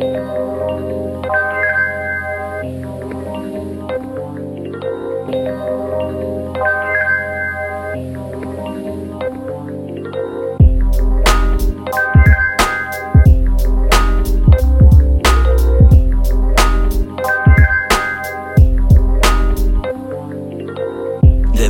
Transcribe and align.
Thank 0.00 0.16
you. 5.34 5.77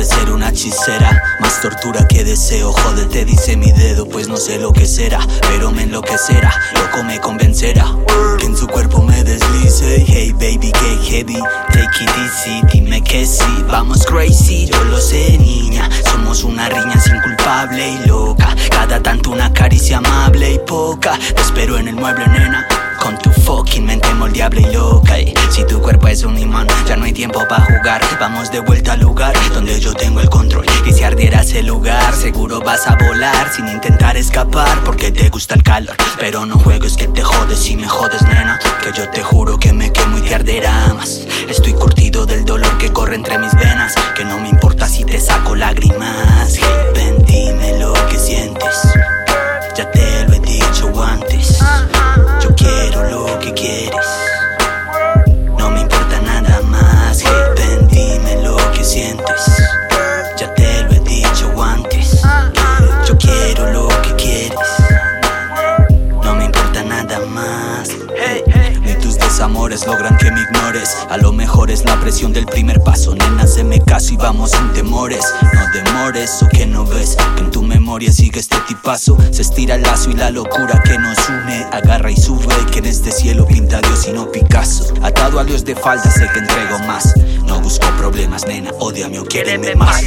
Debe 0.00 0.14
ser 0.14 0.32
una 0.32 0.48
hechicera, 0.48 1.22
más 1.40 1.60
tortura 1.60 2.08
que 2.08 2.24
deseo. 2.24 2.72
Jódete, 2.72 3.26
dice 3.26 3.54
mi 3.58 3.70
dedo, 3.70 4.06
pues 4.06 4.28
no 4.28 4.38
sé 4.38 4.58
lo 4.58 4.72
que 4.72 4.86
será, 4.86 5.20
pero 5.50 5.72
me 5.72 5.82
enloquecerá, 5.82 6.50
loco 6.74 7.04
me 7.04 7.20
convencerá. 7.20 7.84
Que 8.38 8.46
en 8.46 8.56
su 8.56 8.66
cuerpo 8.66 9.02
me 9.02 9.22
deslice. 9.22 10.02
Hey 10.08 10.32
baby, 10.32 10.72
que 10.72 10.96
heavy, 11.04 11.38
take 11.70 12.02
it 12.02 12.10
easy, 12.16 12.62
dime 12.72 13.02
que 13.02 13.26
sí, 13.26 13.44
vamos 13.68 14.06
crazy. 14.06 14.68
Yo 14.68 14.82
lo 14.84 14.98
sé, 14.98 15.36
niña, 15.36 15.86
somos 16.10 16.44
una 16.44 16.70
riña 16.70 16.98
sin 16.98 17.20
culpable 17.20 17.90
y 17.90 18.08
loca. 18.08 18.56
Cada 18.70 19.02
tanto 19.02 19.32
una 19.32 19.52
caricia 19.52 19.98
amable 19.98 20.54
y 20.54 20.58
poca. 20.60 21.18
Te 21.36 21.42
espero 21.42 21.76
en 21.76 21.88
el 21.88 21.96
mueble, 21.96 22.26
nena. 22.26 22.66
Con 23.02 23.18
tu 23.18 23.30
fucking 23.30 23.86
mente 23.86 24.12
moldeable 24.12 24.60
y 24.60 24.74
loca 24.74 25.14
Si 25.50 25.64
tu 25.66 25.80
cuerpo 25.80 26.08
es 26.08 26.22
un 26.22 26.38
imán, 26.38 26.66
ya 26.86 26.96
no 26.96 27.04
hay 27.04 27.09
tiempo 27.20 27.46
para 27.46 27.66
jugar. 27.66 28.00
Vamos 28.18 28.50
de 28.50 28.60
vuelta 28.60 28.94
al 28.94 29.00
lugar 29.00 29.34
donde 29.52 29.78
yo 29.78 29.92
tengo 29.92 30.20
el 30.20 30.30
control. 30.30 30.64
Y 30.86 30.92
si 30.94 31.04
ardiera 31.04 31.42
ese 31.42 31.62
lugar, 31.62 32.14
seguro 32.14 32.60
vas 32.60 32.86
a 32.86 32.96
volar 32.96 33.52
Sin 33.52 33.68
intentar 33.68 34.16
escapar, 34.16 34.82
porque 34.84 35.12
te 35.12 35.28
gusta 35.28 35.54
el 35.54 35.62
calor. 35.62 35.94
Pero 36.18 36.46
no 36.46 36.58
juegues 36.58 36.96
que 36.96 37.08
te 37.08 37.22
jodes 37.22 37.58
si 37.58 37.76
me 37.76 37.86
jodes, 37.86 38.22
nena 38.22 38.58
Que 38.82 38.98
yo 38.98 39.06
te 39.10 39.22
juro 39.22 39.58
que 39.58 39.70
me 39.70 39.92
quemo 39.92 40.16
y 40.16 40.22
te 40.22 40.34
arderá 40.34 40.94
más. 40.94 41.26
Estoy 41.46 41.74
curtido 41.74 42.24
del 42.24 42.46
dolor 42.46 42.78
que 42.78 42.90
corre 42.90 43.16
entre 43.16 43.36
mis 43.36 43.54
venas 43.54 43.94
Que 44.16 44.24
no 44.24 44.38
me 44.38 44.48
importa 44.48 44.88
si 44.88 45.04
te 45.04 45.20
saco 45.20 45.54
lágrimas. 45.54 46.56
Hey, 46.56 46.64
ven, 46.94 47.22
dime 47.26 47.78
lo 47.78 47.92
que 48.08 48.18
sientes 48.18 48.94
que 70.30 70.34
me 70.34 70.40
ignores. 70.42 70.96
A 71.08 71.16
lo 71.16 71.32
mejor 71.32 71.70
es 71.70 71.84
la 71.84 71.98
presión 72.00 72.32
del 72.32 72.46
primer 72.46 72.80
paso. 72.80 73.14
Nena, 73.14 73.44
me 73.64 73.80
caso 73.80 74.14
y 74.14 74.16
vamos 74.16 74.50
sin 74.50 74.72
temores. 74.72 75.24
No 75.52 75.60
demores 75.72 76.42
o 76.42 76.48
que 76.48 76.66
no 76.66 76.84
ves 76.84 77.16
que 77.36 77.42
en 77.42 77.50
tu 77.50 77.62
memoria 77.62 78.12
sigue 78.12 78.40
este 78.40 78.56
tipazo. 78.68 79.16
Se 79.30 79.42
estira 79.42 79.74
el 79.76 79.82
lazo 79.82 80.10
y 80.10 80.14
la 80.14 80.30
locura 80.30 80.82
que 80.84 80.98
nos 80.98 81.18
une. 81.28 81.66
Agarra 81.72 82.10
y 82.10 82.16
sube. 82.16 82.54
Que 82.72 82.78
en 82.78 82.86
este 82.86 83.10
cielo 83.10 83.46
pinta 83.46 83.80
Dios 83.80 84.06
y 84.08 84.12
no 84.12 84.30
Picasso. 84.30 84.92
Atado 85.02 85.40
a 85.40 85.44
Dios 85.44 85.64
de 85.64 85.74
falda, 85.74 86.10
sé 86.10 86.28
que 86.32 86.40
entrego 86.40 86.78
más. 86.80 87.14
No 87.46 87.60
busco 87.60 87.86
problemas, 87.98 88.46
nena. 88.46 88.70
Odiame 88.78 89.18
o 89.18 89.24
quiéreme 89.24 89.74
más. 89.74 90.02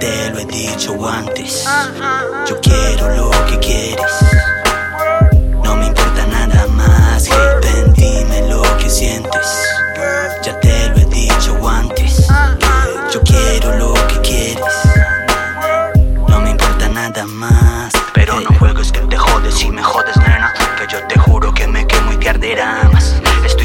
Te 0.00 0.30
lo 0.30 0.38
he 0.38 0.46
dicho 0.46 1.08
antes. 1.08 1.64
Yo 2.48 2.58
quiero 2.60 3.14
lo 3.14 3.30
que 3.46 3.58
quieres. 3.58 4.12
No 5.62 5.76
me 5.76 5.86
importa 5.86 6.26
nada 6.26 6.66
más. 6.68 7.28
Hey, 7.28 7.48
ven, 7.62 7.92
dime 7.92 8.48
lo 8.48 8.62
que 8.78 8.88
sientes. 8.88 9.46
Ya 10.42 10.58
te 10.60 10.88
lo 10.88 10.96
he 10.96 11.04
dicho 11.04 11.68
antes. 11.68 12.26
Yo 13.12 13.20
quiero 13.22 13.76
lo 13.76 13.94
que 14.08 14.20
quieres. 14.22 14.74
No 16.28 16.40
me 16.40 16.50
importa 16.50 16.88
nada 16.88 17.26
más. 17.26 17.92
Pero 18.14 18.40
no 18.40 18.58
juegues 18.58 18.90
que 18.90 19.00
te 19.00 19.18
jodes 19.18 19.62
y 19.62 19.70
me 19.70 19.82
jodes, 19.82 20.16
nena. 20.16 20.52
Que 20.78 20.86
yo 20.90 21.06
te 21.06 21.18
juro 21.18 21.52
que 21.52 21.66
me 21.66 21.86
quemo 21.86 22.12
y 22.12 22.16
te 22.16 22.30
arderá 22.30 22.88
más. 22.92 23.20
Estoy 23.44 23.59